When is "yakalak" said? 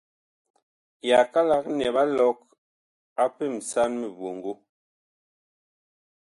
1.09-1.65